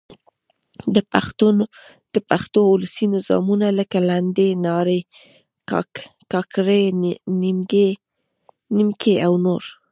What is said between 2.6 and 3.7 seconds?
اولسي نظمونه؛